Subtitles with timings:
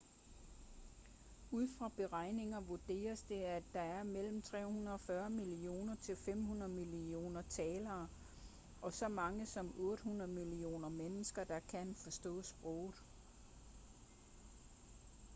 [1.51, 8.07] ud fra beregninger vurderes det at der er mellem 340 millioner til 500 millioner talere
[8.81, 13.03] og så mange som 800 millioner mennesker der kan forstå sproget